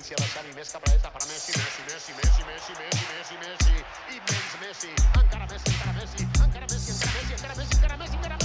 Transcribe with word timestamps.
Valencia 0.00 0.16
la 0.16 0.28
Xavi, 0.32 0.52
més 0.56 0.70
cap 0.72 0.84
a 0.86 0.88
dreta 0.88 1.10
per 1.12 1.20
Messi, 1.28 1.52
Messi, 1.60 1.82
Messi, 1.84 2.12
Messi, 2.16 2.44
Messi, 2.48 2.72
Messi, 2.80 3.04
Messi, 3.12 3.36
Messi, 3.44 3.74
immens 4.16 4.54
Messi, 4.62 4.92
encara 5.20 5.46
Messi, 5.52 5.74
encara 5.76 5.92
Messi, 5.92 6.24
encara 6.24 6.66
Messi, 6.72 6.90
encara 6.96 7.16
Messi, 7.20 7.36
encara 7.36 7.54
Messi, 7.60 7.74
encara 7.76 7.96
Messi, 7.98 8.16
encara 8.16 8.34
Messi, 8.34 8.39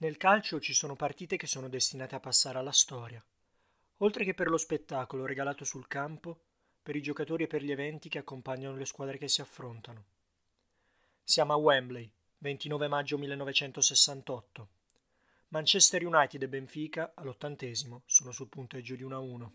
Nel 0.00 0.16
calcio 0.16 0.60
ci 0.60 0.72
sono 0.72 0.96
partite 0.96 1.36
che 1.36 1.46
sono 1.46 1.68
destinate 1.68 2.14
a 2.14 2.20
passare 2.20 2.56
alla 2.56 2.72
storia, 2.72 3.22
oltre 3.98 4.24
che 4.24 4.32
per 4.32 4.48
lo 4.48 4.56
spettacolo 4.56 5.26
regalato 5.26 5.62
sul 5.64 5.86
campo, 5.88 6.40
per 6.82 6.96
i 6.96 7.02
giocatori 7.02 7.44
e 7.44 7.46
per 7.46 7.62
gli 7.62 7.70
eventi 7.70 8.08
che 8.08 8.16
accompagnano 8.16 8.76
le 8.76 8.86
squadre 8.86 9.18
che 9.18 9.28
si 9.28 9.42
affrontano. 9.42 10.04
Siamo 11.22 11.52
a 11.52 11.56
Wembley, 11.56 12.10
29 12.38 12.88
maggio 12.88 13.18
1968. 13.18 14.68
Manchester 15.48 16.06
United 16.06 16.42
e 16.42 16.48
Benfica 16.48 17.12
all'ottantesimo 17.14 18.00
sono 18.06 18.32
sul 18.32 18.48
punteggio 18.48 18.94
di 18.94 19.04
1-1. 19.04 19.50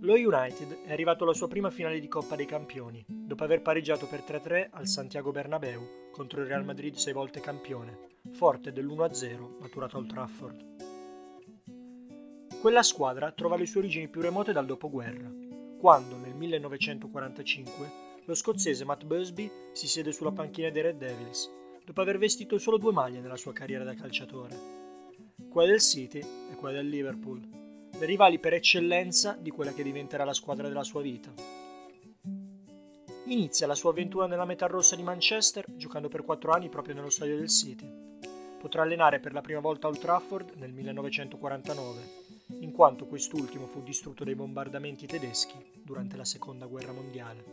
Lo 0.00 0.14
United 0.14 0.84
è 0.84 0.92
arrivato 0.92 1.24
alla 1.24 1.34
sua 1.34 1.48
prima 1.48 1.70
finale 1.70 2.00
di 2.00 2.08
Coppa 2.08 2.34
dei 2.34 2.46
Campioni, 2.46 3.04
dopo 3.26 3.42
aver 3.42 3.60
pareggiato 3.60 4.06
per 4.06 4.20
3-3 4.20 4.68
al 4.70 4.86
Santiago 4.86 5.32
Bernabeu 5.32 6.10
contro 6.12 6.40
il 6.40 6.46
Real 6.46 6.64
Madrid 6.64 6.94
sei 6.94 7.12
volte 7.12 7.40
campione, 7.40 8.20
forte 8.30 8.70
dell'1-0 8.72 9.58
maturato 9.58 9.96
a 9.96 9.98
Old 9.98 10.08
Trafford. 10.08 10.64
Quella 12.60 12.84
squadra 12.84 13.32
trova 13.32 13.56
le 13.56 13.66
sue 13.66 13.80
origini 13.80 14.08
più 14.08 14.20
remote 14.20 14.52
dal 14.52 14.64
dopoguerra, 14.64 15.28
quando 15.76 16.16
nel 16.16 16.34
1945 16.34 18.04
lo 18.24 18.34
scozzese 18.34 18.84
Matt 18.84 19.04
Busby 19.04 19.50
si 19.72 19.88
siede 19.88 20.12
sulla 20.12 20.30
panchina 20.30 20.70
dei 20.70 20.82
Red 20.82 20.98
Devils, 20.98 21.50
dopo 21.84 22.00
aver 22.00 22.18
vestito 22.18 22.58
solo 22.58 22.78
due 22.78 22.92
maglie 22.92 23.20
nella 23.20 23.36
sua 23.36 23.52
carriera 23.52 23.82
da 23.82 23.94
calciatore, 23.94 24.56
quella 25.50 25.70
del 25.70 25.80
City 25.80 26.20
e 26.20 26.54
quella 26.54 26.76
del 26.76 26.88
Liverpool 26.88 27.64
le 27.98 28.04
rivali 28.04 28.38
per 28.38 28.52
eccellenza 28.52 29.38
di 29.40 29.50
quella 29.50 29.72
che 29.72 29.82
diventerà 29.82 30.24
la 30.24 30.34
squadra 30.34 30.68
della 30.68 30.84
sua 30.84 31.00
vita. 31.00 31.65
Inizia 33.28 33.66
la 33.66 33.74
sua 33.74 33.90
avventura 33.90 34.28
nella 34.28 34.44
metà 34.44 34.66
rossa 34.66 34.94
di 34.94 35.02
Manchester 35.02 35.64
giocando 35.74 36.08
per 36.08 36.22
quattro 36.22 36.52
anni 36.52 36.68
proprio 36.68 36.94
nello 36.94 37.10
stadio 37.10 37.36
del 37.36 37.48
City. 37.48 37.90
Potrà 38.60 38.82
allenare 38.82 39.18
per 39.18 39.32
la 39.32 39.40
prima 39.40 39.58
volta 39.58 39.88
Old 39.88 39.98
Trafford 39.98 40.52
nel 40.54 40.70
1949, 40.70 42.00
in 42.60 42.70
quanto 42.70 43.06
quest'ultimo 43.06 43.66
fu 43.66 43.82
distrutto 43.82 44.22
dai 44.22 44.36
bombardamenti 44.36 45.06
tedeschi 45.06 45.56
durante 45.82 46.16
la 46.16 46.24
Seconda 46.24 46.66
Guerra 46.66 46.92
Mondiale. 46.92 47.44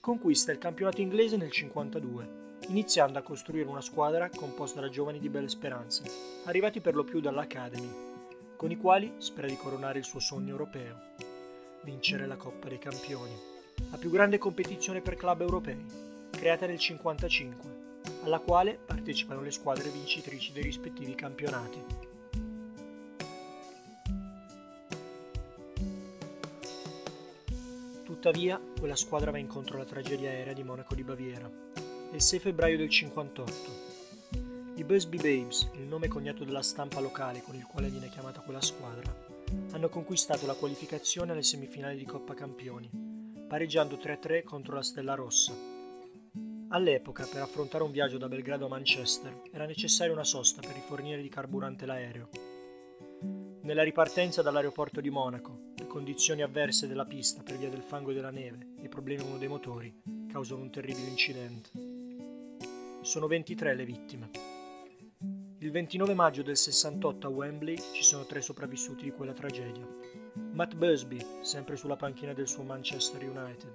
Conquista 0.00 0.50
il 0.50 0.58
campionato 0.58 1.00
inglese 1.00 1.36
nel 1.36 1.52
1952, 1.52 2.66
iniziando 2.70 3.20
a 3.20 3.22
costruire 3.22 3.68
una 3.68 3.80
squadra 3.80 4.28
composta 4.28 4.80
da 4.80 4.88
giovani 4.88 5.20
di 5.20 5.28
belle 5.28 5.48
speranze, 5.48 6.02
arrivati 6.46 6.80
per 6.80 6.96
lo 6.96 7.04
più 7.04 7.20
dall'Academy, 7.20 7.90
con 8.56 8.72
i 8.72 8.76
quali 8.76 9.14
spera 9.18 9.46
di 9.46 9.56
coronare 9.56 10.00
il 10.00 10.04
suo 10.04 10.18
sogno 10.18 10.50
europeo, 10.50 10.98
vincere 11.84 12.26
la 12.26 12.36
Coppa 12.36 12.68
dei 12.68 12.78
Campioni, 12.78 13.52
la 13.90 13.96
più 13.96 14.10
grande 14.10 14.38
competizione 14.38 15.00
per 15.00 15.16
club 15.16 15.40
europei, 15.40 15.84
creata 16.30 16.66
nel 16.66 16.78
1955, 16.80 18.22
alla 18.24 18.38
quale 18.38 18.78
partecipano 18.84 19.40
le 19.40 19.50
squadre 19.50 19.90
vincitrici 19.90 20.52
dei 20.52 20.62
rispettivi 20.62 21.14
campionati. 21.14 21.82
Tuttavia, 28.04 28.60
quella 28.78 28.96
squadra 28.96 29.30
va 29.30 29.38
incontro 29.38 29.76
alla 29.76 29.84
tragedia 29.84 30.30
aerea 30.30 30.52
di 30.52 30.62
Monaco 30.62 30.94
di 30.94 31.02
Baviera. 31.02 31.50
Il 32.12 32.20
6 32.20 32.38
febbraio 32.38 32.76
del 32.76 32.88
58 32.88 33.92
i 34.76 34.82
Busby 34.82 35.18
Babes, 35.18 35.68
il 35.74 35.86
nome 35.86 36.08
cognato 36.08 36.42
dalla 36.42 36.60
stampa 36.60 36.98
locale 36.98 37.42
con 37.42 37.54
il 37.54 37.64
quale 37.64 37.88
viene 37.88 38.08
chiamata 38.08 38.40
quella 38.40 38.60
squadra, 38.60 39.14
hanno 39.70 39.88
conquistato 39.88 40.46
la 40.46 40.54
qualificazione 40.54 41.30
alle 41.30 41.44
semifinali 41.44 41.96
di 41.96 42.04
Coppa 42.04 42.34
Campioni, 42.34 42.90
pareggiando 43.46 43.96
3-3 43.96 44.42
contro 44.42 44.74
la 44.74 44.82
Stella 44.82 45.14
Rossa. 45.14 45.52
All'epoca, 46.68 47.26
per 47.30 47.42
affrontare 47.42 47.84
un 47.84 47.92
viaggio 47.92 48.18
da 48.18 48.28
Belgrado 48.28 48.66
a 48.66 48.68
Manchester, 48.68 49.42
era 49.52 49.66
necessaria 49.66 50.12
una 50.12 50.24
sosta 50.24 50.60
per 50.60 50.72
rifornire 50.72 51.22
di 51.22 51.28
carburante 51.28 51.86
l'aereo. 51.86 52.28
Nella 53.60 53.82
ripartenza 53.82 54.42
dall'aeroporto 54.42 55.00
di 55.00 55.10
Monaco, 55.10 55.72
le 55.76 55.86
condizioni 55.86 56.42
avverse 56.42 56.88
della 56.88 57.06
pista 57.06 57.42
per 57.42 57.56
via 57.56 57.70
del 57.70 57.82
fango 57.82 58.10
e 58.10 58.14
della 58.14 58.30
neve 58.30 58.74
e 58.78 58.84
i 58.84 58.88
problemi 58.88 59.22
a 59.22 59.26
uno 59.26 59.38
dei 59.38 59.48
motori 59.48 60.02
causano 60.30 60.62
un 60.62 60.70
terribile 60.70 61.08
incidente. 61.08 61.70
Sono 63.02 63.26
23 63.26 63.74
le 63.74 63.84
vittime. 63.84 64.53
Il 65.64 65.70
29 65.70 66.12
maggio 66.12 66.42
del 66.42 66.58
68 66.58 67.26
a 67.26 67.30
Wembley 67.30 67.78
ci 67.94 68.02
sono 68.02 68.26
tre 68.26 68.42
sopravvissuti 68.42 69.04
di 69.04 69.12
quella 69.12 69.32
tragedia. 69.32 69.88
Matt 70.52 70.74
Busby, 70.74 71.18
sempre 71.40 71.76
sulla 71.76 71.96
panchina 71.96 72.34
del 72.34 72.46
suo 72.46 72.64
Manchester 72.64 73.22
United. 73.22 73.72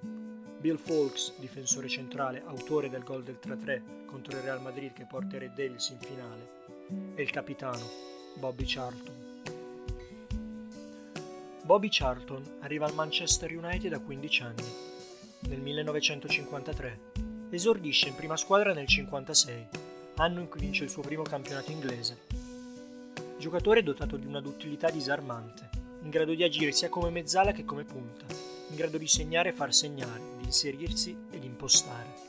Bill 0.60 0.78
Folks, 0.78 1.34
difensore 1.40 1.88
centrale, 1.88 2.44
autore 2.46 2.92
del 2.92 3.02
gol 3.02 3.24
del 3.24 3.40
3-3 3.44 4.06
contro 4.06 4.38
il 4.38 4.44
Real 4.44 4.62
Madrid 4.62 4.94
che 4.94 5.08
porta 5.10 5.38
i 5.38 5.40
Red 5.40 5.56
Devils 5.56 5.90
in 5.90 5.98
finale. 5.98 6.50
E 7.16 7.24
il 7.24 7.32
capitano, 7.32 7.84
Bobby 8.36 8.66
Charlton. 8.68 9.42
Bobby 11.64 11.88
Charlton 11.90 12.58
arriva 12.60 12.86
al 12.86 12.94
Manchester 12.94 13.52
United 13.52 13.94
a 13.94 14.00
15 14.00 14.44
anni, 14.44 14.74
nel 15.48 15.60
1953. 15.60 17.00
Esordisce 17.50 18.10
in 18.10 18.16
prima 18.16 18.38
squadra 18.38 18.74
nel 18.74 18.86
1956 18.88 19.89
anno 20.20 20.42
in 20.42 20.50
cui 20.50 20.60
vince 20.60 20.84
il 20.84 20.90
suo 20.90 21.02
primo 21.02 21.24
campionato 21.24 21.72
inglese. 21.72 22.26
Giocatore 23.38 23.84
dotato 23.84 24.18
di 24.18 24.26
una 24.26 24.42
duttilità 24.42 24.90
disarmante, 24.90 25.70
in 26.02 26.10
grado 26.10 26.34
di 26.34 26.44
agire 26.44 26.74
sia 26.74 26.90
come 26.90 27.10
mezzala 27.10 27.54
che 27.54 27.64
come 27.64 27.86
punta, 27.86 28.26
in 28.70 28.76
grado 28.76 28.98
di 28.98 29.08
segnare 29.08 29.50
e 29.50 29.54
far 29.54 29.74
segnare, 29.74 30.22
di 30.38 30.46
inserirsi 30.46 31.16
e 31.32 31.40
di 31.40 31.46
impostare. 31.46 32.28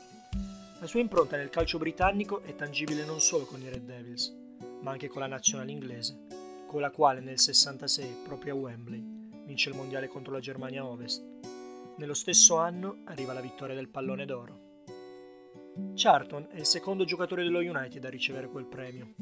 La 0.79 0.87
sua 0.87 1.01
impronta 1.01 1.35
nel 1.35 1.49
calcio 1.49 1.77
britannico 1.77 2.41
è 2.43 2.55
tangibile 2.55 3.03
non 3.03 3.19
solo 3.19 3.45
con 3.45 3.61
i 3.61 3.69
Red 3.69 3.83
Devils, 3.83 4.33
ma 4.81 4.91
anche 4.91 5.09
con 5.09 5.21
la 5.21 5.27
nazionale 5.27 5.71
inglese, 5.71 6.27
con 6.65 6.79
la 6.79 6.91
quale 6.91 7.19
nel 7.19 7.39
66, 7.39 8.21
proprio 8.23 8.53
a 8.53 8.57
Wembley, 8.57 9.03
vince 9.45 9.69
il 9.69 9.75
mondiale 9.75 10.07
contro 10.07 10.31
la 10.31 10.39
Germania 10.39 10.85
Ovest. 10.85 11.23
Nello 11.97 12.13
stesso 12.13 12.55
anno 12.55 12.99
arriva 13.03 13.33
la 13.33 13.41
vittoria 13.41 13.75
del 13.75 13.89
pallone 13.89 14.25
d'oro. 14.25 14.70
Charlton 15.95 16.47
è 16.51 16.57
il 16.57 16.65
secondo 16.65 17.03
giocatore 17.03 17.43
dello 17.43 17.59
United 17.59 18.03
a 18.03 18.09
ricevere 18.09 18.47
quel 18.47 18.65
premio. 18.65 19.13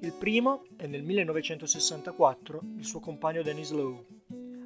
Il 0.00 0.12
primo 0.18 0.64
è 0.76 0.86
nel 0.86 1.02
1964 1.02 2.60
il 2.76 2.84
suo 2.84 2.98
compagno 2.98 3.42
Dennis 3.42 3.70
Lowe, 3.70 4.04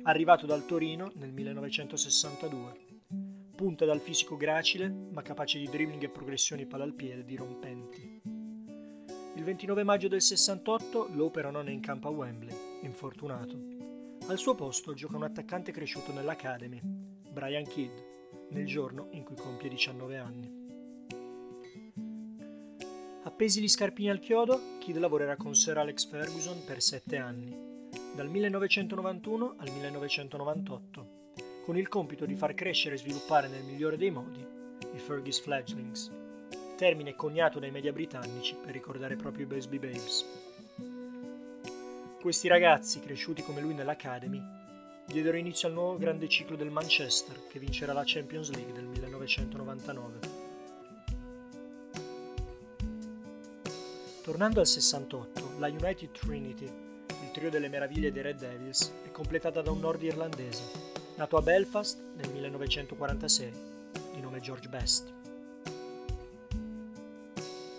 arrivato 0.04 0.46
dal 0.46 0.64
Torino 0.64 1.10
nel 1.16 1.32
1962. 1.32 2.84
Punta 3.54 3.84
dal 3.84 4.00
fisico 4.00 4.36
gracile, 4.36 4.88
ma 4.88 5.22
capace 5.22 5.58
di 5.58 5.68
dribbling 5.68 6.02
e 6.02 6.08
progressioni 6.08 6.64
palla 6.64 6.84
al 6.84 6.94
piede 6.94 7.24
dirompenti. 7.24 8.20
Il 9.34 9.44
29 9.44 9.82
maggio 9.82 10.08
del 10.08 10.22
68 10.22 11.08
Lowe 11.12 11.30
però 11.30 11.50
non 11.50 11.68
è 11.68 11.70
in 11.70 11.80
campo 11.80 12.08
a 12.08 12.12
Wembley, 12.12 12.54
infortunato. 12.82 13.58
Al 14.28 14.38
suo 14.38 14.54
posto 14.54 14.94
gioca 14.94 15.16
un 15.16 15.24
attaccante 15.24 15.70
cresciuto 15.70 16.12
nell'Academy, 16.12 16.80
Brian 16.82 17.64
Kidd, 17.64 17.92
nel 18.50 18.64
giorno 18.64 19.08
in 19.10 19.22
cui 19.22 19.36
compie 19.36 19.68
19 19.68 20.16
anni. 20.16 20.65
Appesi 23.26 23.60
gli 23.60 23.68
scarpini 23.68 24.08
al 24.08 24.20
chiodo, 24.20 24.78
Kidd 24.78 24.98
lavorerà 24.98 25.34
con 25.34 25.52
Sir 25.52 25.76
Alex 25.78 26.06
Ferguson 26.06 26.64
per 26.64 26.80
sette 26.80 27.16
anni, 27.16 27.88
dal 28.14 28.28
1991 28.28 29.56
al 29.58 29.68
1998, 29.72 31.32
con 31.64 31.76
il 31.76 31.88
compito 31.88 32.24
di 32.24 32.36
far 32.36 32.54
crescere 32.54 32.94
e 32.94 32.98
sviluppare 32.98 33.48
nel 33.48 33.64
migliore 33.64 33.96
dei 33.96 34.12
modi 34.12 34.46
i 34.94 34.98
Fergus 34.98 35.40
Fledglings. 35.40 36.08
termine 36.76 37.16
coniato 37.16 37.58
dai 37.58 37.72
media 37.72 37.92
britannici 37.92 38.54
per 38.54 38.70
ricordare 38.70 39.16
proprio 39.16 39.44
i 39.44 39.48
Busby 39.48 39.80
Babes. 39.80 40.24
Questi 42.20 42.46
ragazzi, 42.46 43.00
cresciuti 43.00 43.42
come 43.42 43.60
lui 43.60 43.74
nell'Academy, 43.74 44.40
diedero 45.04 45.36
inizio 45.36 45.66
al 45.66 45.74
nuovo 45.74 45.98
grande 45.98 46.28
ciclo 46.28 46.54
del 46.54 46.70
Manchester 46.70 47.48
che 47.48 47.58
vincerà 47.58 47.92
la 47.92 48.04
Champions 48.06 48.52
League 48.52 48.72
del 48.72 48.84
1999. 48.84 50.35
Tornando 54.26 54.58
al 54.58 54.66
68, 54.66 55.52
la 55.60 55.68
United 55.68 56.10
Trinity, 56.10 56.64
il 56.64 57.30
trio 57.30 57.48
delle 57.48 57.68
meraviglie 57.68 58.10
dei 58.10 58.22
Red 58.22 58.40
Devils, 58.40 58.92
è 59.04 59.12
completata 59.12 59.62
da 59.62 59.70
un 59.70 59.78
nord 59.78 60.02
irlandese, 60.02 60.64
nato 61.14 61.36
a 61.36 61.42
Belfast 61.42 62.02
nel 62.16 62.32
1946, 62.32 63.52
di 64.14 64.20
nome 64.20 64.40
George 64.40 64.68
Best. 64.68 65.14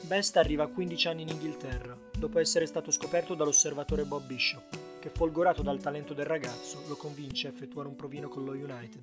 Best 0.03 0.38
arriva 0.38 0.63
a 0.63 0.67
15 0.67 1.07
anni 1.09 1.23
in 1.23 1.27
Inghilterra, 1.27 1.97
dopo 2.17 2.39
essere 2.39 2.65
stato 2.65 2.91
scoperto 2.91 3.35
dall'osservatore 3.35 4.05
Bob 4.05 4.25
Bishop, 4.25 4.99
che 5.01 5.09
folgorato 5.09 5.61
dal 5.61 5.81
talento 5.81 6.13
del 6.13 6.27
ragazzo 6.27 6.81
lo 6.88 6.95
convince 6.95 7.47
a 7.47 7.49
effettuare 7.49 7.89
un 7.89 7.97
provino 7.97 8.29
con 8.29 8.45
lo 8.45 8.53
United, 8.53 9.01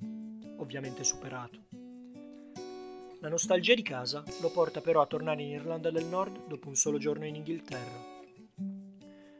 ovviamente 0.57 1.03
superato. 1.03 1.84
La 3.19 3.29
nostalgia 3.29 3.73
di 3.73 3.81
casa 3.81 4.23
lo 4.41 4.51
porta 4.51 4.81
però 4.81 5.01
a 5.01 5.05
tornare 5.05 5.41
in 5.41 5.49
Irlanda 5.49 5.89
del 5.89 6.05
Nord 6.05 6.47
dopo 6.47 6.67
un 6.67 6.75
solo 6.75 6.97
giorno 6.97 7.25
in 7.25 7.35
Inghilterra. 7.35 8.13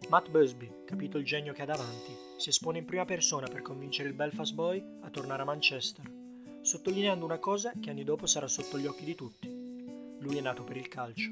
Matt 0.10 0.30
Busby, 0.30 0.84
capito 0.86 1.18
il 1.18 1.26
genio 1.26 1.54
che 1.54 1.64
ha 1.64 1.66
davanti, 1.66 2.16
si 2.38 2.50
espone 2.50 2.80
in 2.80 2.86
prima 2.86 3.06
persona 3.06 3.48
per 3.48 3.62
convincere 3.62 4.08
il 4.08 4.16
Belfast 4.16 4.54
Boy 4.54 4.84
a 5.02 5.10
tornare 5.10 5.42
a 5.42 5.46
Manchester, 5.46 6.10
sottolineando 6.62 7.26
una 7.26 7.40
cosa 7.40 7.74
che 7.80 7.90
anni 7.90 8.04
dopo 8.04 8.26
sarà 8.26 8.48
sotto 8.48 8.78
gli 8.80 8.86
occhi 8.86 9.04
di 9.04 9.16
tutti. 9.16 9.48
Lui 10.20 10.38
è 10.38 10.42
nato 10.42 10.64
per 10.64 10.78
il 10.78 10.88
calcio. 10.88 11.32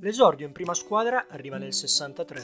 L'esordio 0.00 0.46
in 0.46 0.52
prima 0.52 0.74
squadra 0.74 1.26
arriva 1.28 1.58
nel 1.58 1.72
63. 1.72 2.42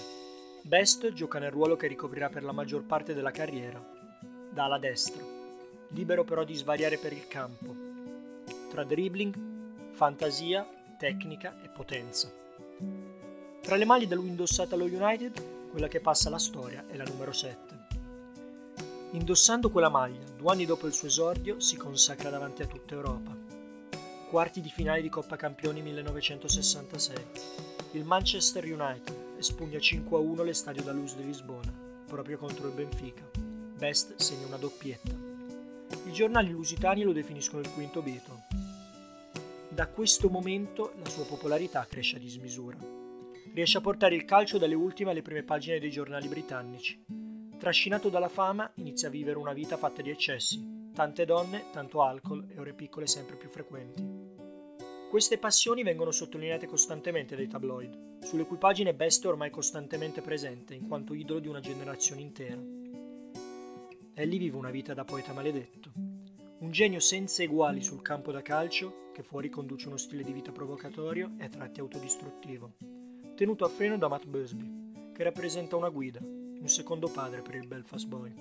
Best 0.63 1.13
gioca 1.13 1.39
nel 1.39 1.51
ruolo 1.51 1.77
che 1.77 1.89
ricoprirà 1.89 2.29
per 2.29 2.45
la 2.45 2.53
maggior 2.53 2.85
parte 2.85 3.15
della 3.15 3.33
carriera, 3.33 3.85
da 4.51 4.65
ala 4.65 4.79
destra, 4.79 5.23
libero 5.89 6.25
però 6.25 6.45
di 6.45 6.55
svariare 6.55 6.99
per 6.99 7.13
il 7.13 7.27
campo, 7.27 7.81
tra 8.73 8.85
dribbling, 8.85 9.39
fantasia, 9.91 10.67
tecnica 10.97 11.61
e 11.63 11.69
potenza. 11.69 12.33
Tra 13.61 13.77
le 13.77 13.85
maglie 13.85 14.07
da 14.07 14.15
lui 14.15 14.29
indossate 14.29 14.73
allo 14.73 14.87
United, 14.87 15.69
quella 15.71 15.89
che 15.89 16.01
passa 16.01 16.29
alla 16.29 16.39
storia 16.39 16.87
è 16.89 16.97
la 16.97 17.05
numero 17.05 17.33
7. 17.33 17.81
Indossando 19.11 19.69
quella 19.69 19.91
maglia, 19.91 20.25
due 20.35 20.51
anni 20.51 20.65
dopo 20.65 20.87
il 20.87 20.95
suo 20.95 21.09
esordio, 21.09 21.61
si 21.61 21.77
consacra 21.77 22.31
davanti 22.31 22.63
a 22.63 22.67
tutta 22.67 22.95
Europa. 22.95 23.37
Quarti 24.31 24.63
di 24.63 24.71
finale 24.71 25.03
di 25.03 25.11
Coppa 25.11 25.37
Campioni 25.37 25.83
1966. 25.83 27.27
Il 27.91 28.07
Manchester 28.07 28.65
United 28.65 29.35
espugna 29.37 29.77
5-1 29.77 30.45
l'estadio 30.45 30.83
da 30.83 30.93
Luz 30.93 31.15
di 31.15 31.27
Lisbona, 31.27 31.71
proprio 32.07 32.39
contro 32.39 32.69
il 32.69 32.73
Benfica. 32.73 33.29
Best 33.77 34.15
segna 34.17 34.47
una 34.47 34.57
doppietta. 34.57 35.13
I 36.05 36.13
giornali 36.13 36.51
lusitani 36.51 37.03
lo 37.03 37.13
definiscono 37.13 37.61
il 37.61 37.71
quinto 37.71 38.03
Beatle, 38.03 38.62
da 39.73 39.89
questo 39.89 40.29
momento 40.29 40.93
la 40.99 41.09
sua 41.09 41.25
popolarità 41.25 41.87
cresce 41.89 42.17
a 42.17 42.19
dismisura. 42.19 42.77
Riesce 43.55 43.79
a 43.79 43.81
portare 43.81 44.15
il 44.15 44.27
calcio 44.27 44.59
dalle 44.59 44.75
ultime 44.75 45.11
alle 45.11 45.23
prime 45.23 45.45
pagine 45.45 45.79
dei 45.79 45.91
giornali 45.91 46.29
britannici. 46.29 47.03
Trascinato 47.59 48.11
dalla 48.11 48.29
fama, 48.29 48.71
inizia 48.77 49.09
a 49.09 49.11
vivere 49.11 49.39
una 49.39 49.55
vita 49.55 49.79
fatta 49.79 50.03
di 50.03 50.11
eccessi, 50.11 50.91
tante 50.93 51.25
donne, 51.25 51.71
tanto 51.73 52.03
alcol 52.03 52.45
e 52.51 52.61
ore 52.61 52.75
piccole 52.75 53.07
sempre 53.07 53.37
più 53.37 53.49
frequenti. 53.49 54.07
Queste 55.09 55.39
passioni 55.39 55.83
vengono 55.83 56.11
sottolineate 56.11 56.67
costantemente 56.67 57.35
dai 57.35 57.49
tabloid, 57.49 58.25
sulle 58.25 58.45
cui 58.45 58.59
pagine 58.59 58.93
Best 58.93 59.25
è 59.25 59.29
ormai 59.29 59.49
costantemente 59.49 60.21
presente 60.21 60.75
in 60.75 60.87
quanto 60.87 61.15
idolo 61.15 61.39
di 61.39 61.49
una 61.49 61.61
generazione 61.61 62.21
intera. 62.21 62.61
Ellie 64.15 64.39
vive 64.39 64.57
una 64.57 64.71
vita 64.71 64.93
da 64.93 65.05
poeta 65.05 65.33
maledetto, 65.33 65.93
un 66.59 66.71
genio 66.71 67.01
senza 67.01 67.43
eguali 67.43 67.83
sul 67.83 68.03
campo 68.03 68.33
da 68.33 68.43
calcio, 68.43 69.01
che 69.12 69.23
fuori 69.23 69.49
conduce 69.49 69.88
uno 69.88 69.97
stile 69.97 70.23
di 70.23 70.32
vita 70.32 70.50
provocatorio 70.50 71.32
e 71.38 71.44
a 71.44 71.49
tratti 71.49 71.81
autodistruttivo, 71.81 72.73
tenuto 73.37 73.64
a 73.64 73.69
freno 73.69 73.97
da 73.99 74.09
Matt 74.09 74.26
Busby, 74.26 75.12
che 75.12 75.23
rappresenta 75.23 75.76
una 75.76 75.91
guida, 75.91 76.20
un 76.20 76.69
secondo 76.69 77.09
padre 77.09 77.43
per 77.43 77.55
il 77.55 77.67
Belfast 77.67 78.06
Boy. 78.06 78.35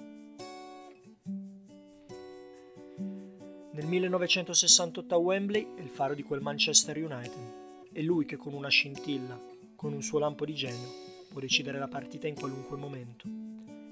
Nel 3.73 3.85
1968 3.85 5.13
a 5.13 5.17
Wembley 5.17 5.75
è 5.75 5.81
il 5.81 5.89
faro 5.89 6.13
di 6.13 6.23
quel 6.23 6.41
Manchester 6.41 6.97
United. 6.97 7.89
È 7.91 8.01
lui 8.01 8.25
che 8.25 8.37
con 8.37 8.53
una 8.53 8.69
scintilla, 8.69 9.39
con 9.75 9.93
un 9.93 10.01
suo 10.01 10.19
lampo 10.19 10.45
di 10.45 10.53
genio, 10.53 10.89
può 11.29 11.39
decidere 11.39 11.79
la 11.79 11.87
partita 11.87 12.27
in 12.27 12.35
qualunque 12.35 12.77
momento. 12.77 13.27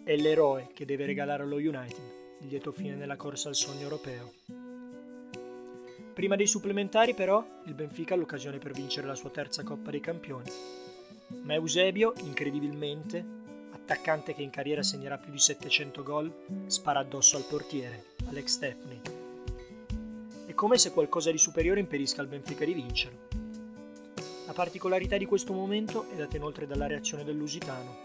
È 0.04 0.16
l'eroe 0.16 0.70
che 0.74 0.86
deve 0.86 1.06
regalare 1.06 1.44
allo 1.44 1.58
United 1.58 2.18
il 2.42 2.48
lieto 2.48 2.72
fine 2.72 2.96
nella 2.96 3.18
corsa 3.18 3.50
al 3.50 3.56
sogno 3.56 3.82
europeo. 3.82 4.59
Prima 6.20 6.36
dei 6.36 6.48
supplementari 6.48 7.14
però 7.14 7.62
il 7.64 7.74
Benfica 7.74 8.14
ha 8.14 8.18
l'occasione 8.18 8.58
per 8.58 8.74
vincere 8.74 9.08
la 9.08 9.16
sua 9.16 9.30
terza 9.30 9.64
Coppa 9.64 9.90
dei 9.90 10.02
Campioni. 10.02 10.52
Ma 11.44 11.54
Eusebio, 11.54 12.12
incredibilmente, 12.24 13.24
attaccante 13.72 14.34
che 14.36 14.42
in 14.42 14.50
carriera 14.50 14.84
segnerà 14.84 15.18
più 15.18 15.32
di 15.32 15.40
700 15.40 16.04
gol, 16.04 16.30
spara 16.66 17.00
addosso 17.00 17.38
al 17.38 17.46
portiere, 17.48 18.08
Alex 18.28 18.48
Stepney. 18.48 19.00
È 20.46 20.54
come 20.54 20.78
se 20.78 20.92
qualcosa 20.92 21.32
di 21.32 21.38
superiore 21.38 21.80
impedisca 21.80 22.20
al 22.20 22.28
Benfica 22.28 22.66
di 22.66 22.74
vincere. 22.74 23.18
La 24.46 24.52
particolarità 24.52 25.16
di 25.16 25.26
questo 25.26 25.54
momento 25.54 26.10
è 26.12 26.16
data 26.16 26.36
inoltre 26.36 26.68
dalla 26.68 26.88
reazione 26.88 27.24
del 27.24 27.38
Lusitano, 27.38 27.96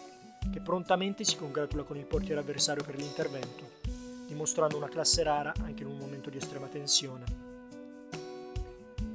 che 0.53 0.61
prontamente 0.61 1.25
si 1.25 1.35
congratula 1.35 1.83
con 1.83 1.97
il 1.97 2.07
portiere 2.07 2.39
avversario 2.39 2.85
per 2.85 2.95
l'intervento 2.95 3.83
dimostrando 4.27 4.77
una 4.77 4.89
classe 4.89 5.23
rara 5.23 5.53
anche 5.63 5.83
in 5.83 5.89
un 5.89 5.99
momento 5.99 6.31
di 6.31 6.39
estrema 6.39 6.67
tensione. 6.67 7.44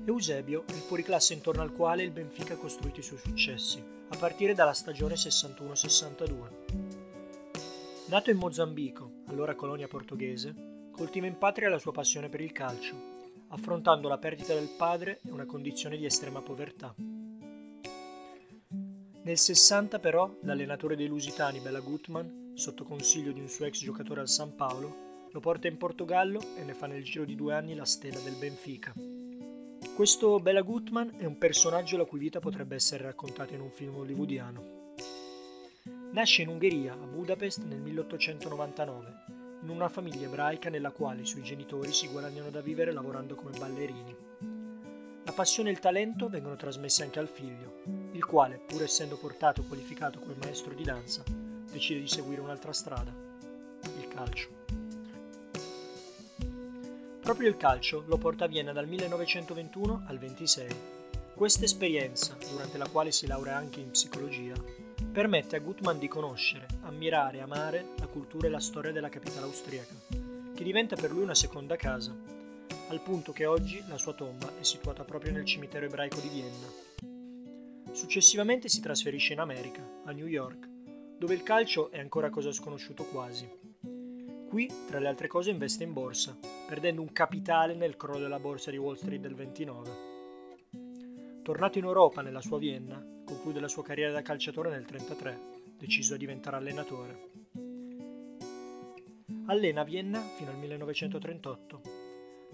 Eusebio 0.05 0.63
è 0.65 0.71
il 0.71 0.77
fuoriclasse 0.77 1.33
intorno 1.33 1.61
al 1.61 1.73
quale 1.73 2.03
il 2.03 2.11
Benfica 2.11 2.53
ha 2.53 2.57
costruito 2.57 2.99
i 2.99 3.03
suoi 3.03 3.19
successi, 3.19 3.83
a 4.09 4.17
partire 4.17 4.53
dalla 4.53 4.73
stagione 4.73 5.15
61-62. 5.15 6.97
Nato 8.07 8.31
in 8.31 8.37
Mozambico, 8.37 9.21
allora 9.27 9.55
colonia 9.55 9.87
portoghese, 9.87 10.89
coltiva 10.91 11.27
in 11.27 11.37
patria 11.37 11.69
la 11.69 11.77
sua 11.77 11.91
passione 11.91 12.27
per 12.29 12.41
il 12.41 12.51
calcio, 12.51 12.95
affrontando 13.49 14.07
la 14.07 14.17
perdita 14.17 14.53
del 14.53 14.73
padre 14.75 15.19
e 15.23 15.31
una 15.31 15.45
condizione 15.45 15.95
di 15.97 16.05
estrema 16.05 16.41
povertà. 16.41 16.95
Nel 19.21 19.37
60 19.37 19.99
però 19.99 20.33
l'allenatore 20.41 20.95
dei 20.95 21.07
lusitani 21.07 21.59
Bella 21.59 21.81
Gutman, 21.81 22.53
sotto 22.56 22.83
consiglio 22.83 23.31
di 23.31 23.39
un 23.39 23.47
suo 23.47 23.65
ex 23.65 23.83
giocatore 23.83 24.21
al 24.21 24.29
San 24.29 24.56
Paolo, 24.56 25.27
lo 25.31 25.39
porta 25.39 25.68
in 25.68 25.77
Portogallo 25.77 26.41
e 26.57 26.63
ne 26.63 26.73
fa 26.73 26.87
nel 26.87 27.03
giro 27.03 27.25
di 27.25 27.35
due 27.35 27.53
anni 27.53 27.75
la 27.75 27.85
stella 27.85 28.19
del 28.19 28.37
Benfica. 28.39 28.91
Questo 29.99 30.39
Bela 30.39 30.61
Gutman 30.61 31.15
è 31.18 31.25
un 31.25 31.37
personaggio 31.37 31.97
la 31.97 32.06
cui 32.06 32.19
vita 32.19 32.39
potrebbe 32.39 32.75
essere 32.75 33.03
raccontata 33.03 33.53
in 33.53 33.59
un 33.59 33.69
film 33.69 33.97
hollywoodiano. 33.97 34.94
Nasce 36.13 36.44
in 36.44 36.47
Ungheria, 36.47 36.94
a 36.94 37.06
Budapest, 37.06 37.65
nel 37.65 37.81
1899, 37.81 39.13
in 39.61 39.68
una 39.68 39.89
famiglia 39.89 40.25
ebraica 40.25 40.69
nella 40.69 40.91
quale 40.91 41.23
i 41.23 41.25
suoi 41.25 41.44
genitori 41.44 41.91
si 41.91 42.07
guadagnano 42.07 42.49
da 42.49 42.61
vivere 42.61 42.94
lavorando 42.94 43.35
come 43.35 43.57
ballerini. 43.59 44.15
La 45.25 45.33
passione 45.33 45.68
e 45.68 45.73
il 45.73 45.79
talento 45.79 46.29
vengono 46.29 46.56
trasmessi 46.56 47.01
anche 47.01 47.19
al 47.19 47.27
figlio, 47.27 47.81
il 48.13 48.23
quale, 48.23 48.57
pur 48.65 48.81
essendo 48.81 49.18
portato 49.18 49.59
e 49.59 49.68
qualificato 49.68 50.21
come 50.21 50.35
maestro 50.39 50.73
di 50.73 50.83
danza, 50.85 51.25
decide 51.69 51.99
di 51.99 52.07
seguire 52.07 52.39
un'altra 52.39 52.71
strada, 52.71 53.13
il 53.97 54.07
calcio. 54.07 54.58
Proprio 57.30 57.50
il 57.50 57.57
calcio 57.57 58.06
lo 58.07 58.18
porta 58.18 58.45
a 58.45 58.48
Vienna 58.48 58.71
dal 58.71 58.88
1921 58.88 60.06
al 60.07 60.18
26. 60.18 60.68
Questa 61.36 61.64
esperienza, 61.64 62.36
durante 62.50 62.80
la 62.80 62.88
quale 62.88 63.12
si 63.12 63.28
laurea 63.28 63.56
anche 63.56 63.80
in 63.80 63.92
psicologia, 63.92 64.56
permette 65.12 65.56
a 65.56 65.59
Gutmann 65.59 66.00
di 66.00 66.07
conoscere, 66.07 66.66
ammirare 66.81 67.38
e 67.38 67.42
amare 67.42 67.90
la 68.00 68.07
cultura 68.07 68.48
e 68.48 68.50
la 68.50 68.59
storia 68.59 68.92
della 68.92 69.09
capitale 69.09 69.45
austriaca, 69.45 69.94
che 70.56 70.64
diventa 70.64 70.95
per 70.95 71.12
lui 71.12 71.21
una 71.21 71.36
seconda 71.36 71.76
casa, 71.76 72.18
al 72.88 73.00
punto 73.02 73.31
che 73.31 73.45
oggi 73.45 73.80
la 73.88 74.00
sua 74.00 74.14
tomba 74.14 74.52
è 74.59 74.64
situata 74.64 75.04
proprio 75.04 75.31
nel 75.31 75.45
cimitero 75.45 75.86
ebraico 75.86 76.19
di 76.21 76.30
Vienna. 76.30 77.92
Successivamente 77.92 78.69
si 78.69 78.81
trasferisce 78.81 79.33
in 79.33 79.40
America, 79.40 79.88
a 80.06 80.12
New 80.14 80.26
York, 80.26 80.68
dove 81.19 81.36
il 81.36 81.44
calcio 81.44 81.92
è 81.92 82.00
ancora 82.00 82.31
cosa 82.31 82.52
sconosciuto 82.52 83.04
quasi. 83.04 83.69
Qui, 84.49 84.68
tra 84.87 84.97
le 84.97 85.07
altre 85.07 85.27
cose, 85.27 85.51
investe 85.51 85.83
in 85.83 85.94
borsa, 85.94 86.35
perdendo 86.68 87.01
un 87.01 87.11
capitale 87.11 87.75
nel 87.75 87.95
crollo 87.95 88.18
della 88.18 88.39
borsa 88.39 88.71
di 88.71 88.77
Wall 88.77 88.95
Street 88.95 89.21
del 89.21 89.35
29. 89.35 89.89
Tornato 91.44 91.77
in 91.77 91.83
Europa 91.83 92.23
nella 92.23 92.41
sua 92.41 92.57
Vienna, 92.57 92.99
conclude 93.23 93.59
la 93.59 93.68
sua 93.68 93.83
carriera 93.83 94.11
da 94.11 94.23
calciatore 94.23 94.71
nel 94.71 94.85
1933, 94.89 95.75
deciso 95.77 96.15
a 96.15 96.18
diventare 96.18 96.56
allenatore. 96.56 97.29
Allena 99.45 99.81
a 99.81 99.83
Vienna 99.83 100.19
fino 100.19 100.49
al 100.49 100.57
1938, 100.57 101.81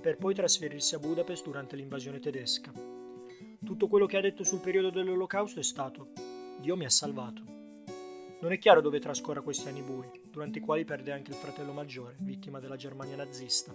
per 0.01 0.17
poi 0.17 0.33
trasferirsi 0.33 0.95
a 0.95 0.99
Budapest 0.99 1.45
durante 1.45 1.77
l'invasione 1.77 2.19
tedesca. 2.19 2.73
Tutto 3.63 3.87
quello 3.87 4.05
che 4.05 4.17
ha 4.17 4.21
detto 4.21 4.43
sul 4.43 4.59
periodo 4.59 4.89
dell'Olocausto 4.89 5.61
è 5.61 5.63
stato 5.63 6.09
Dio 6.59 6.75
mi 6.75 6.83
ha 6.83 6.89
salvato. 6.89 7.41
Non 8.41 8.51
è 8.51 8.57
chiaro 8.57 8.81
dove 8.81 8.99
trascorra 8.99 9.39
questi 9.39 9.69
anni 9.69 9.81
bui, 9.81 10.23
durante 10.35 10.59
i 10.59 10.61
quali 10.61 10.83
perde 10.83 11.13
anche 11.13 11.31
il 11.31 11.37
fratello 11.37 11.71
maggiore, 11.71 12.17
vittima 12.19 12.59
della 12.59 12.75
Germania 12.75 13.15
nazista. 13.15 13.73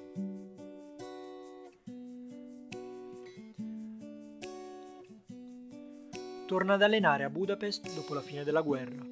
Torna 6.47 6.75
ad 6.75 6.83
allenare 6.83 7.25
a 7.25 7.31
Budapest 7.31 7.95
dopo 7.95 8.13
la 8.13 8.21
fine 8.21 8.45
della 8.45 8.61
guerra. 8.61 9.03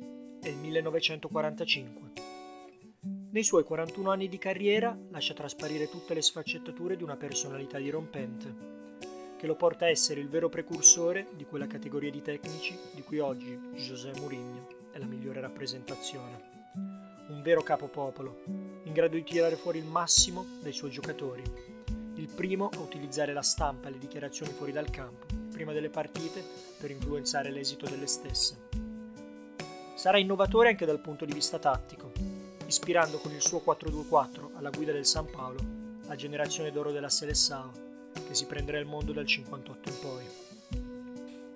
È 0.43 0.49
il 0.49 0.59
1945. 0.59 2.13
Nei 3.31 3.43
suoi 3.43 3.65
41 3.65 4.11
anni 4.11 4.29
di 4.29 4.37
carriera 4.37 4.95
lascia 5.09 5.33
trasparire 5.33 5.89
tutte 5.89 6.13
le 6.13 6.21
sfaccettature 6.21 6.97
di 6.97 7.03
una 7.03 7.17
personalità 7.17 7.79
dirompente, 7.79 9.37
che 9.39 9.47
lo 9.47 9.55
porta 9.55 9.87
a 9.87 9.89
essere 9.89 10.21
il 10.21 10.29
vero 10.29 10.51
precursore 10.51 11.29
di 11.35 11.47
quella 11.47 11.67
categoria 11.67 12.11
di 12.11 12.21
tecnici 12.21 12.77
di 12.93 13.01
cui 13.01 13.21
oggi 13.21 13.59
José 13.73 14.13
Mourinho 14.19 14.91
è 14.93 14.99
la 14.99 15.07
migliore 15.07 15.41
rappresentazione. 15.41 16.58
Vero 17.49 17.63
capopopolo, 17.63 18.43
in 18.83 18.93
grado 18.93 19.15
di 19.17 19.25
tirare 19.25 19.57
fuori 19.57 19.79
il 19.79 19.87
massimo 19.87 20.45
dai 20.61 20.75
suoi 20.75 20.91
giocatori, 20.91 21.43
il 22.17 22.29
primo 22.29 22.69
a 22.71 22.79
utilizzare 22.81 23.33
la 23.33 23.41
stampa 23.41 23.89
e 23.89 23.93
le 23.93 23.99
dichiarazioni 23.99 24.53
fuori 24.53 24.71
dal 24.71 24.91
campo 24.91 25.25
prima 25.51 25.73
delle 25.73 25.89
partite 25.89 26.45
per 26.79 26.91
influenzare 26.91 27.51
l'esito 27.51 27.89
delle 27.89 28.07
stesse. 28.07 28.69
Sarà 29.95 30.19
innovatore 30.19 30.69
anche 30.69 30.85
dal 30.85 31.01
punto 31.01 31.25
di 31.25 31.33
vista 31.33 31.59
tattico, 31.59 32.13
ispirando 32.67 33.17
con 33.17 33.33
il 33.33 33.41
suo 33.41 33.63
4-2-4 33.65 34.51
alla 34.59 34.69
guida 34.69 34.93
del 34.93 35.07
San 35.07 35.31
Paolo 35.31 35.61
la 36.07 36.17
generazione 36.17 36.71
d'oro 36.71 36.93
della 36.93 37.09
Seleção, 37.09 37.71
che 38.13 38.35
si 38.35 38.45
prenderà 38.45 38.79
il 38.79 38.85
mondo 38.85 39.13
dal 39.13 39.25
58 39.25 39.89
in 39.89 39.99
poi. 40.03 40.48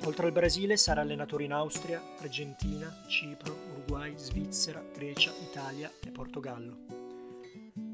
Oltre 0.04 0.26
al 0.26 0.32
Brasile 0.32 0.76
sarà 0.76 1.00
allenatore 1.00 1.44
in 1.44 1.52
Austria, 1.52 2.02
Argentina, 2.18 3.04
Cipro, 3.08 3.56
Uruguay, 3.72 4.12
Svizzera, 4.16 4.84
Grecia, 4.94 5.32
Italia 5.48 5.90
e 6.04 6.10
Portogallo. 6.10 6.76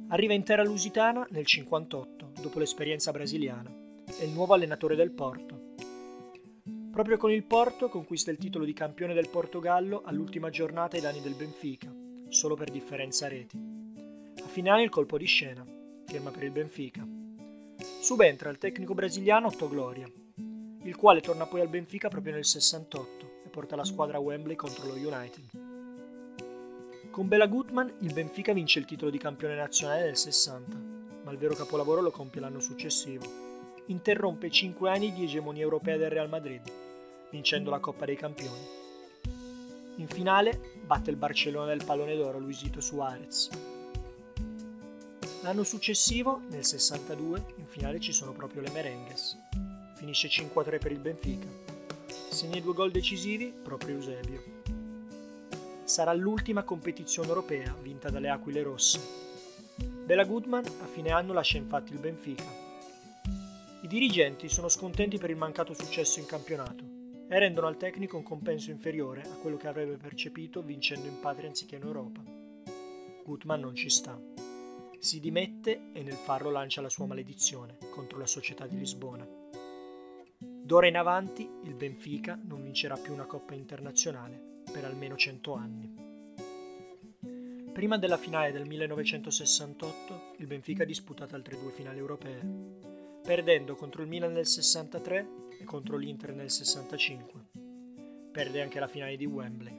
Arriva 0.09 0.33
in 0.33 0.43
terra 0.43 0.65
lusitana 0.65 1.27
nel 1.31 1.45
58, 1.45 2.33
dopo 2.41 2.59
l'esperienza 2.59 3.13
brasiliana. 3.13 3.71
È 4.19 4.25
il 4.25 4.31
nuovo 4.31 4.55
allenatore 4.55 4.97
del 4.97 5.11
Porto, 5.11 5.69
Proprio 6.99 7.17
con 7.17 7.31
il 7.31 7.45
Porto 7.45 7.89
conquista 7.89 8.33
il 8.33 8.39
titolo 8.39 8.65
di 8.65 8.73
campione 8.73 9.15
del 9.15 9.29
Portogallo 9.29 10.03
all'ultima 10.05 10.51
giornata 10.51 10.97
ai 10.97 11.03
danni 11.03 11.21
del 11.21 11.35
Benfica, 11.35 11.95
solo 12.29 12.57
per 12.57 12.73
differenza 12.73 13.29
reti. 13.29 13.57
A 13.57 14.49
finale 14.49 14.83
il 14.83 14.89
colpo 14.89 15.17
di 15.17 15.25
scena, 15.25 15.65
firma 16.07 16.33
per 16.33 16.43
il 16.43 16.51
Benfica. 16.51 17.07
Subentra 18.01 18.51
il 18.51 18.59
tecnico 18.59 18.95
brasiliano 18.95 19.47
Otto 19.47 19.69
Gloria, 19.69 20.11
il 20.89 20.97
quale 20.97 21.21
torna 21.21 21.45
poi 21.45 21.61
al 21.61 21.69
Benfica 21.69 22.09
proprio 22.09 22.33
nel 22.33 22.47
68 22.47 23.43
e 23.45 23.49
porta 23.51 23.77
la 23.77 23.85
squadra 23.85 24.17
a 24.17 24.21
Wembley 24.21 24.57
contro 24.57 24.87
lo 24.87 24.95
United. 24.95 25.45
Con 27.11 27.29
Bela 27.29 27.47
Gutmann 27.47 27.91
il 27.99 28.15
Benfica 28.15 28.55
vince 28.55 28.79
il 28.79 28.87
titolo 28.87 29.11
di 29.11 29.19
campione 29.19 29.55
nazionale 29.55 30.05
nel 30.05 30.17
60, 30.17 30.77
ma 31.25 31.31
il 31.31 31.37
vero 31.37 31.55
capolavoro 31.55 32.01
lo 32.01 32.11
compie 32.11 32.41
l'anno 32.41 32.61
successivo. 32.61 33.27
Interrompe 33.87 34.51
5 34.51 34.91
anni 34.91 35.13
di 35.13 35.25
egemonia 35.25 35.63
europea 35.63 35.99
del 35.99 36.11
Real 36.11 36.29
Madrid 36.31 36.63
vincendo 37.31 37.69
la 37.69 37.81
Coppa 37.81 38.07
dei 38.07 38.17
Campioni. 38.17 38.67
In 39.97 40.09
finale 40.09 40.81
batte 40.87 41.11
il 41.11 41.17
Barcellona 41.17 41.67
del 41.67 41.85
pallone 41.85 42.17
d'oro 42.17 42.39
Luisito 42.39 42.81
Suarez. 42.81 43.51
L'anno 45.43 45.65
successivo, 45.65 46.41
nel 46.49 46.65
62, 46.65 47.45
in 47.57 47.67
finale 47.67 48.01
ci 48.01 48.15
sono 48.15 48.33
proprio 48.33 48.63
le 48.63 48.71
Merengues. 48.71 49.37
Finisce 49.99 50.29
5-3 50.29 50.79
per 50.79 50.93
il 50.93 51.01
Benfica. 51.01 51.49
Segna 52.31 52.57
i 52.57 52.63
due 52.63 52.73
gol 52.73 52.93
decisivi 52.93 53.53
proprio 53.53 53.97
Eusebio. 53.97 54.41
Sarà 55.83 56.15
l'ultima 56.15 56.63
competizione 56.63 57.27
europea 57.27 57.75
vinta 57.83 58.09
dalle 58.09 58.29
Aquile 58.29 58.63
Rosse. 58.63 59.01
Bella 60.05 60.23
Goodman 60.23 60.65
a 60.65 60.87
fine 60.87 61.11
anno 61.11 61.33
lascia 61.33 61.57
infatti 61.57 61.95
il 61.95 61.99
Benfica. 61.99 62.45
I 63.83 63.89
dirigenti 63.89 64.49
sono 64.49 64.69
scontenti 64.69 65.19
per 65.19 65.31
il 65.31 65.37
mancato 65.37 65.75
successo 65.75 66.21
in 66.21 66.27
campionato 66.27 66.85
e 67.29 67.37
rendono 67.37 67.67
al 67.67 67.77
tecnico 67.77 68.17
un 68.17 68.23
compenso 68.23 68.71
inferiore 68.71 69.23
a 69.23 69.35
quello 69.35 69.57
che 69.57 69.67
avrebbe 69.67 69.97
percepito 69.97 70.63
vincendo 70.63 71.09
in 71.09 71.19
patria 71.19 71.49
anziché 71.49 71.75
in 71.75 71.83
Europa. 71.83 72.23
Gutmann 73.25 73.63
non 73.63 73.75
ci 73.75 73.91
sta. 73.91 74.17
Si 75.01 75.19
dimette 75.19 75.91
e 75.93 76.05
nel 76.05 76.15
farlo 76.15 76.51
lancia 76.51 76.81
la 76.81 76.89
sua 76.89 77.07
maledizione 77.07 77.79
contro 77.91 78.17
la 78.17 78.29
società 78.29 78.65
di 78.69 78.79
Lisbona. 78.79 79.38
D'ora 80.69 80.87
in 80.87 80.99
avanti 80.99 81.49
il 81.63 81.73
Benfica 81.73 82.39
non 82.45 82.63
vincerà 82.63 82.95
più 82.99 83.15
una 83.15 83.25
Coppa 83.25 83.55
internazionale 83.55 84.61
per 84.71 84.85
almeno 84.85 85.17
100 85.17 85.55
anni. 85.55 85.95
Prima 87.73 87.97
della 87.97 88.19
finale 88.19 88.53
del 88.53 88.67
1968 88.67 90.35
il 90.37 90.47
Benfica 90.47 90.83
ha 90.83 90.87
disputato 90.87 91.35
altre 91.35 91.59
due 91.59 91.71
finali 91.71 91.97
europee, 91.97 92.43
perdendo 93.23 93.77
contro 93.77 94.03
il 94.03 94.09
Milan 94.09 94.33
nel 94.33 94.47
63 94.47 95.29
e 95.59 95.65
contro 95.65 95.97
l'Inter 95.97 96.35
nel 96.35 96.51
65. 96.51 97.47
Perde 98.31 98.61
anche 98.61 98.79
la 98.79 98.89
finale 98.89 99.17
di 99.17 99.25
Wembley, 99.25 99.75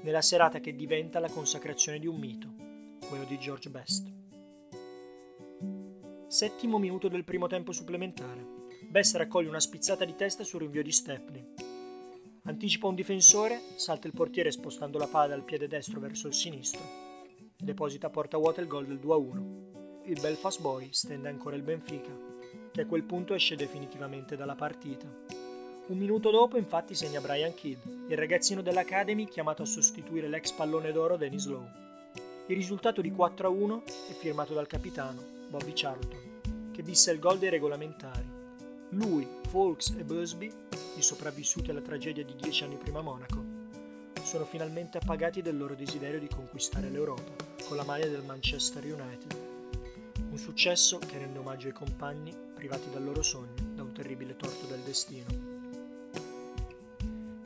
nella 0.00 0.22
serata 0.22 0.60
che 0.60 0.74
diventa 0.74 1.20
la 1.20 1.28
consacrazione 1.28 1.98
di 1.98 2.06
un 2.06 2.16
mito, 2.16 2.54
quello 3.06 3.24
di 3.24 3.36
George 3.36 3.68
Best. 3.68 4.10
Settimo 6.26 6.78
minuto 6.78 7.08
del 7.08 7.24
primo 7.24 7.48
tempo 7.48 7.72
supplementare. 7.72 8.55
Best 8.96 9.14
raccoglie 9.16 9.50
una 9.50 9.60
spizzata 9.60 10.06
di 10.06 10.16
testa 10.16 10.42
sul 10.42 10.60
rinvio 10.60 10.82
di 10.82 10.90
Stepney. 10.90 11.44
Anticipa 12.44 12.86
un 12.86 12.94
difensore, 12.94 13.60
salta 13.74 14.06
il 14.06 14.14
portiere 14.14 14.50
spostando 14.50 14.96
la 14.96 15.06
palla 15.06 15.34
dal 15.34 15.44
piede 15.44 15.68
destro 15.68 16.00
verso 16.00 16.28
il 16.28 16.32
sinistro. 16.32 16.80
Deposita 17.58 18.06
a 18.06 18.10
porta 18.10 18.38
vuota 18.38 18.62
il 18.62 18.66
gol 18.66 18.86
del 18.86 18.98
2-1. 18.98 20.04
Il 20.06 20.18
Belfast 20.18 20.62
Boy 20.62 20.88
stende 20.92 21.28
ancora 21.28 21.56
il 21.56 21.62
Benfica 21.62 22.10
che 22.72 22.80
a 22.80 22.86
quel 22.86 23.02
punto 23.02 23.34
esce 23.34 23.54
definitivamente 23.54 24.34
dalla 24.34 24.54
partita. 24.54 25.06
Un 25.88 25.98
minuto 25.98 26.30
dopo 26.30 26.56
infatti 26.56 26.94
segna 26.94 27.20
Brian 27.20 27.52
Kidd, 27.52 28.08
il 28.08 28.16
ragazzino 28.16 28.62
dell'Academy 28.62 29.26
chiamato 29.26 29.60
a 29.60 29.66
sostituire 29.66 30.26
l'ex 30.26 30.52
pallone 30.52 30.92
d'oro 30.92 31.18
Dennis 31.18 31.44
Lowe. 31.44 31.70
Il 32.46 32.56
risultato 32.56 33.02
di 33.02 33.10
4-1 33.12 33.82
è 34.08 34.12
firmato 34.14 34.54
dal 34.54 34.66
capitano, 34.66 35.22
Bobby 35.50 35.72
Charlton, 35.74 36.70
che 36.72 36.82
visse 36.82 37.10
il 37.10 37.18
gol 37.18 37.36
dei 37.36 37.50
regolamentari. 37.50 38.35
Lui, 38.90 39.26
Folks 39.48 39.94
e 39.98 40.04
Busby, 40.04 40.48
i 40.96 41.02
sopravvissuti 41.02 41.70
alla 41.70 41.80
tragedia 41.80 42.24
di 42.24 42.36
dieci 42.36 42.62
anni 42.62 42.76
prima 42.76 43.00
a 43.00 43.02
Monaco, 43.02 43.42
sono 44.22 44.44
finalmente 44.44 44.98
appagati 44.98 45.42
del 45.42 45.56
loro 45.56 45.74
desiderio 45.74 46.20
di 46.20 46.28
conquistare 46.28 46.88
l'Europa 46.88 47.32
con 47.66 47.76
la 47.76 47.84
maglia 47.84 48.06
del 48.06 48.22
Manchester 48.22 48.84
United. 48.84 49.44
Un 50.30 50.38
successo 50.38 50.98
che 50.98 51.18
rende 51.18 51.38
omaggio 51.38 51.66
ai 51.66 51.72
compagni 51.72 52.32
privati 52.54 52.88
dal 52.90 53.02
loro 53.02 53.22
sogno 53.22 53.54
da 53.74 53.82
un 53.82 53.92
terribile 53.92 54.36
torto 54.36 54.66
del 54.66 54.80
destino. 54.80 55.54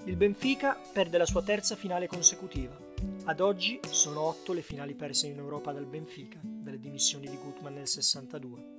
Il 0.05 0.17
Benfica 0.17 0.79
perde 0.93 1.17
la 1.17 1.27
sua 1.27 1.43
terza 1.43 1.75
finale 1.75 2.07
consecutiva. 2.07 2.77
Ad 3.25 3.41
oggi 3.41 3.81
sono 3.89 4.21
otto 4.21 4.53
le 4.53 4.63
finali 4.63 4.95
perse 4.95 5.27
in 5.27 5.39
Europa 5.39 5.73
dal 5.73 5.87
Benfica, 5.87 6.39
dalle 6.43 6.81
dimissioni 6.81 7.29
di 7.29 7.37
Gutmann 7.37 7.75
nel 7.75 7.89
62. 7.89 8.79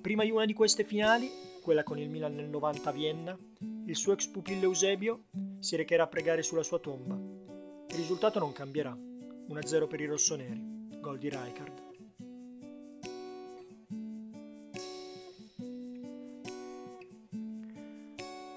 Prima 0.00 0.22
di 0.22 0.30
una 0.30 0.44
di 0.44 0.52
queste 0.52 0.84
finali, 0.84 1.30
quella 1.64 1.82
con 1.82 1.98
il 1.98 2.10
Milan 2.10 2.34
nel 2.34 2.50
90 2.50 2.90
a 2.90 2.92
Vienna, 2.92 3.38
il 3.86 3.96
suo 3.96 4.12
ex 4.12 4.26
pupillo 4.26 4.64
Eusebio 4.64 5.28
si 5.60 5.76
recherà 5.76 6.02
a 6.02 6.08
pregare 6.08 6.42
sulla 6.42 6.62
sua 6.62 6.78
tomba. 6.78 7.14
Il 7.14 7.96
risultato 7.96 8.38
non 8.38 8.52
cambierà. 8.52 8.94
1-0 8.94 9.86
per 9.88 9.98
i 9.98 10.04
rossoneri, 10.04 10.62
gol 11.00 11.16
di 11.16 11.30
Rijkaard. 11.30 11.82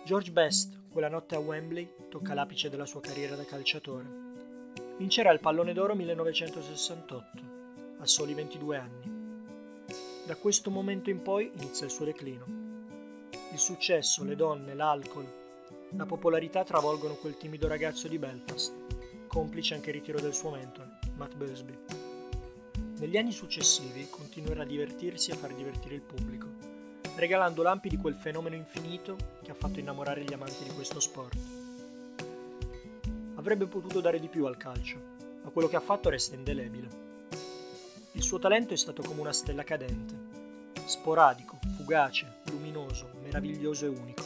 George 0.03 0.31
Best, 0.31 0.89
quella 0.89 1.07
notte 1.07 1.35
a 1.35 1.39
Wembley, 1.39 1.89
tocca 2.09 2.33
l'apice 2.33 2.69
della 2.69 2.85
sua 2.85 2.99
carriera 2.99 3.37
da 3.37 3.45
calciatore. 3.45 4.73
Vincerà 4.97 5.31
il 5.31 5.39
pallone 5.39 5.71
d'oro 5.71 5.95
1968, 5.95 7.41
a 7.99 8.05
soli 8.05 8.33
22 8.33 8.77
anni. 8.77 9.15
Da 10.25 10.35
questo 10.35 10.69
momento 10.69 11.09
in 11.09 11.21
poi 11.21 11.49
inizia 11.55 11.85
il 11.85 11.91
suo 11.91 12.03
declino. 12.03 12.66
Il 13.51 13.59
successo, 13.59 14.23
le 14.23 14.35
donne, 14.35 14.73
l'alcol, 14.73 15.25
la 15.91 16.05
popolarità 16.05 16.63
travolgono 16.63 17.15
quel 17.15 17.37
timido 17.37 17.67
ragazzo 17.67 18.07
di 18.07 18.17
Belfast, 18.17 18.73
complice 19.27 19.73
anche 19.73 19.89
il 19.89 19.95
ritiro 19.95 20.19
del 20.19 20.33
suo 20.33 20.51
mentore, 20.51 20.99
Matt 21.15 21.35
Busby. 21.35 21.77
Negli 22.99 23.17
anni 23.17 23.31
successivi 23.31 24.07
continuerà 24.09 24.63
a 24.63 24.65
divertirsi 24.65 25.31
e 25.31 25.33
a 25.33 25.37
far 25.37 25.53
divertire 25.53 25.95
il 25.95 26.01
pubblico 26.01 26.75
regalando 27.17 27.63
lampi 27.63 27.89
di 27.89 27.97
quel 27.97 28.13
fenomeno 28.13 28.55
infinito 28.55 29.15
che 29.41 29.49
ha 29.51 29.55
fatto 29.55 29.79
innamorare 29.79 30.23
gli 30.23 30.33
amanti 30.33 30.63
di 30.63 30.69
questo 30.69 30.99
sport. 30.99 31.37
Avrebbe 33.35 33.65
potuto 33.65 34.01
dare 34.01 34.19
di 34.19 34.27
più 34.27 34.45
al 34.45 34.57
calcio, 34.57 34.97
ma 35.43 35.49
quello 35.49 35.67
che 35.67 35.75
ha 35.75 35.81
fatto 35.81 36.09
resta 36.09 36.35
indelebile. 36.35 37.05
Il 38.11 38.21
suo 38.21 38.37
talento 38.39 38.73
è 38.73 38.77
stato 38.77 39.01
come 39.01 39.21
una 39.21 39.33
stella 39.33 39.63
cadente. 39.63 40.25
sporadico, 40.85 41.59
fugace, 41.75 42.36
luminoso, 42.57 43.11
meraviglioso 43.21 43.85
e 43.85 43.89
unico. 43.89 44.23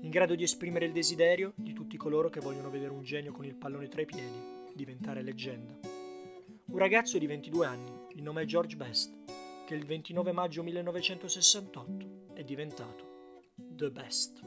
In 0.00 0.10
grado 0.10 0.34
di 0.34 0.42
esprimere 0.42 0.86
il 0.86 0.92
desiderio 0.92 1.52
di 1.54 1.72
tutti 1.72 1.96
coloro 1.96 2.28
che 2.28 2.40
vogliono 2.40 2.70
vedere 2.70 2.92
un 2.92 3.02
genio 3.02 3.32
con 3.32 3.44
il 3.44 3.54
pallone 3.54 3.88
tra 3.88 4.00
i 4.00 4.06
piedi 4.06 4.54
diventare 4.74 5.22
leggenda. 5.22 5.78
Un 6.66 6.78
ragazzo 6.78 7.18
di 7.18 7.26
22 7.26 7.66
anni, 7.66 7.92
il 8.14 8.22
nome 8.22 8.44
George 8.44 8.76
Best, 8.76 9.14
che 9.66 9.74
il 9.74 9.84
29 9.84 10.32
maggio 10.32 10.62
1968 10.62 12.32
è 12.34 12.42
diventato 12.42 13.44
The 13.56 13.90
Best. 13.90 14.45